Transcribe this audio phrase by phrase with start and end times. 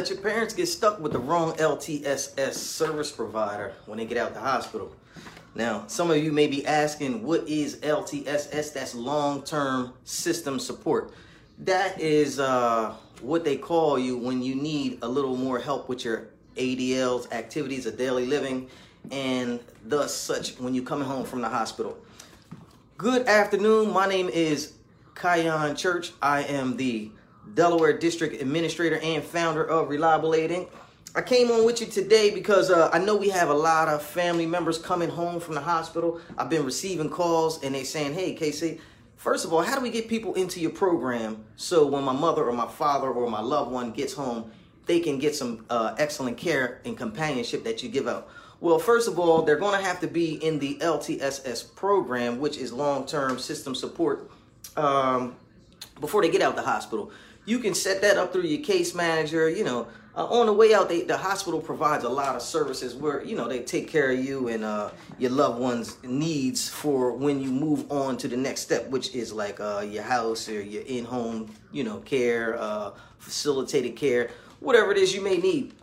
[0.00, 4.32] let your parents get stuck with the wrong LTSS service provider when they get out
[4.32, 4.96] the hospital.
[5.54, 8.72] Now, some of you may be asking, what is LTSS?
[8.72, 11.12] That's long-term system support.
[11.58, 16.02] That is uh, what they call you when you need a little more help with
[16.02, 18.70] your ADLs, activities of daily living,
[19.10, 21.98] and thus such when you're coming home from the hospital.
[22.96, 23.92] Good afternoon.
[23.92, 24.72] My name is
[25.14, 26.12] Khyon Church.
[26.22, 27.10] I am the
[27.54, 30.68] Delaware District Administrator and founder of Reliable Aid Inc.
[31.14, 34.00] I came on with you today because uh, I know we have a lot of
[34.00, 36.20] family members coming home from the hospital.
[36.38, 38.80] I've been receiving calls and they saying, hey, Casey,
[39.16, 42.44] first of all, how do we get people into your program so when my mother
[42.44, 44.52] or my father or my loved one gets home,
[44.86, 48.28] they can get some uh, excellent care and companionship that you give out?
[48.60, 52.56] Well, first of all, they're going to have to be in the LTSS program, which
[52.56, 54.30] is long-term system support,
[54.76, 55.34] um,
[55.98, 57.10] before they get out of the hospital.
[57.50, 59.50] You can set that up through your case manager.
[59.50, 62.94] You know, uh, on the way out, they, the hospital provides a lot of services
[62.94, 67.10] where you know they take care of you and uh, your loved ones' needs for
[67.10, 70.62] when you move on to the next step, which is like uh, your house or
[70.62, 75.74] your in-home, you know, care, uh, facilitated care, whatever it is you may need.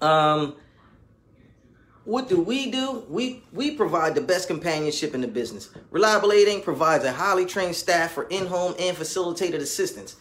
[0.00, 0.56] Um,
[2.04, 3.04] what do we do?
[3.10, 5.68] We we provide the best companionship in the business.
[5.90, 6.64] Reliable Aid Inc.
[6.64, 10.16] provides a highly trained staff for in-home and facilitated assistance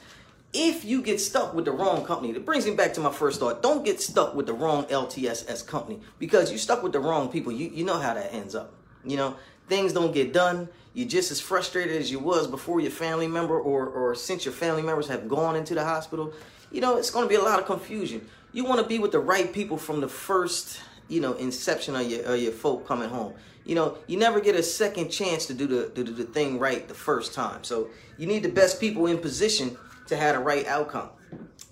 [0.54, 3.40] if you get stuck with the wrong company, that brings me back to my first
[3.40, 3.62] thought.
[3.62, 7.52] Don't get stuck with the wrong LTSS company because you stuck with the wrong people.
[7.52, 8.74] You, you know how that ends up.
[9.04, 9.36] You know,
[9.68, 10.70] things don't get done.
[10.94, 14.54] You're just as frustrated as you was before your family member or, or since your
[14.54, 16.34] family members have gone into the hospital.
[16.72, 18.28] You know, it's going to be a lot of confusion.
[18.54, 22.10] You want to be with the right people from the first, you know, inception of
[22.10, 23.34] your, of your folk coming home.
[23.66, 26.58] You know, you never get a second chance to do the, to do the thing
[26.58, 27.64] right the first time.
[27.64, 31.10] So you need the best people in position to have the right outcome.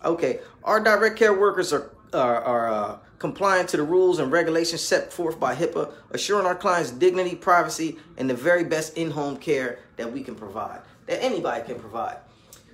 [0.03, 4.81] Okay, our direct care workers are are, are uh, compliant to the rules and regulations
[4.81, 9.79] set forth by HIPAA, assuring our clients dignity, privacy, and the very best in-home care
[9.97, 12.18] that we can provide, that anybody can provide.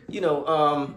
[0.08, 0.96] You know, um,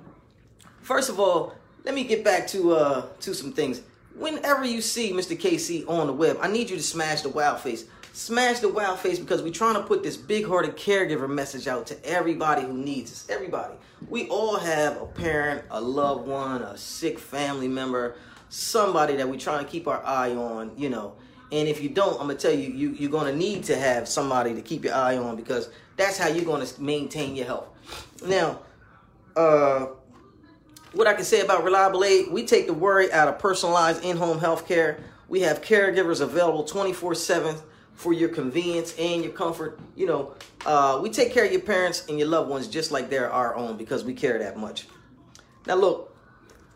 [0.83, 1.55] first of all,
[1.85, 3.83] let me get back to uh, to some things.
[4.15, 5.37] Whenever you see Mr.
[5.37, 7.85] KC on the web, I need you to smash the wow face.
[8.13, 12.05] Smash the wow face because we're trying to put this big-hearted caregiver message out to
[12.05, 13.27] everybody who needs us.
[13.29, 13.75] Everybody.
[14.09, 18.15] We all have a parent, a loved one, a sick family member,
[18.51, 21.15] somebody that we're trying to keep our eye on, you know.
[21.51, 24.55] And if you don't, I'm gonna tell you, you you're gonna need to have somebody
[24.55, 27.67] to keep your eye on because that's how you're gonna maintain your health.
[28.25, 28.61] Now,
[29.37, 29.87] uh,
[30.95, 34.39] what I can say about Reliable Aid, we take the worry out of personalized in-home
[34.39, 34.99] health care.
[35.29, 37.61] We have caregivers available 24-7
[37.95, 39.79] for your convenience and your comfort.
[39.97, 40.35] You know,
[40.65, 43.57] uh, we take care of your parents and your loved ones just like they're our
[43.57, 44.87] own because we care that much.
[45.67, 46.17] Now, look,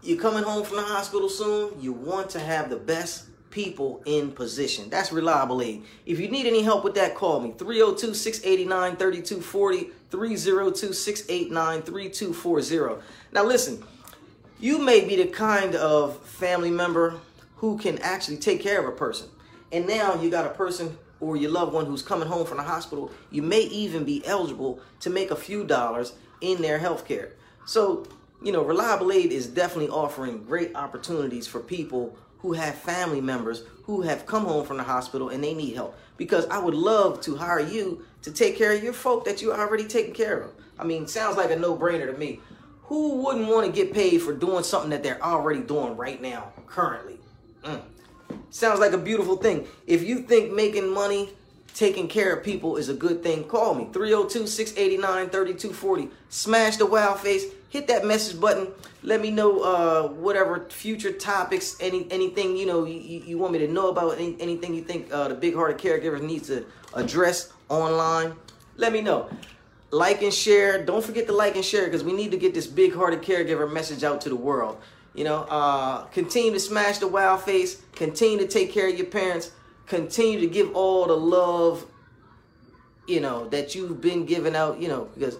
[0.02, 1.80] you're coming home from the hospital soon.
[1.80, 4.90] You want to have the best people in position.
[4.90, 5.84] That's reliable aid.
[6.06, 13.02] If you need any help with that, call me 302 689 3240, 302 689 3240.
[13.32, 13.82] Now, listen,
[14.60, 17.14] you may be the kind of family member
[17.56, 19.28] who can actually take care of a person.
[19.70, 22.62] And now you got a person or your loved one who's coming home from the
[22.62, 27.32] hospital, you may even be eligible to make a few dollars in their health care.
[27.66, 28.06] So,
[28.42, 33.64] you know, Reliable Aid is definitely offering great opportunities for people who have family members
[33.82, 35.98] who have come home from the hospital and they need help.
[36.16, 39.58] Because I would love to hire you to take care of your folk that you're
[39.58, 40.52] already taking care of.
[40.78, 42.40] I mean, sounds like a no-brainer to me.
[42.88, 46.54] Who wouldn't want to get paid for doing something that they're already doing right now,
[46.66, 47.18] currently?
[47.62, 47.82] Mm.
[48.48, 49.68] Sounds like a beautiful thing.
[49.86, 51.28] If you think making money,
[51.74, 53.90] taking care of people is a good thing, call me.
[53.92, 56.10] 302-689-3240.
[56.30, 57.44] Smash the wow face.
[57.68, 58.68] Hit that message button.
[59.02, 63.58] Let me know uh, whatever future topics, any anything you know you, you want me
[63.58, 68.32] to know about, any, anything you think uh, the big-hearted caregivers needs to address online.
[68.78, 69.28] Let me know
[69.90, 70.84] like and share.
[70.84, 74.04] Don't forget to like and share because we need to get this big-hearted caregiver message
[74.04, 74.78] out to the world.
[75.14, 77.82] You know, uh, continue to smash the wild face.
[77.92, 79.50] Continue to take care of your parents.
[79.86, 81.86] Continue to give all the love,
[83.06, 85.38] you know, that you've been giving out, you know, because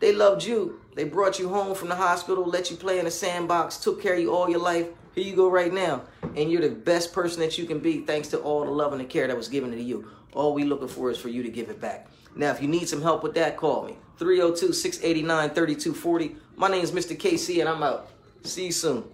[0.00, 0.80] they loved you.
[0.94, 4.14] They brought you home from the hospital, let you play in a sandbox, took care
[4.14, 4.88] of you all your life.
[5.14, 6.02] Here you go right now.
[6.34, 9.00] And you're the best person that you can be thanks to all the love and
[9.00, 10.08] the care that was given to you.
[10.34, 12.06] All we looking for is for you to give it back.
[12.36, 13.96] Now, if you need some help with that, call me.
[14.18, 16.36] 302-689-3240.
[16.56, 17.18] My name is Mr.
[17.18, 18.08] KC, and I'm out.
[18.44, 19.04] See you soon.